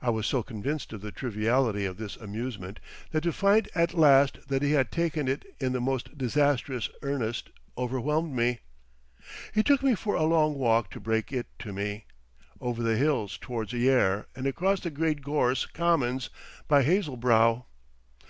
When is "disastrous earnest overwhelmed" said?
6.16-8.34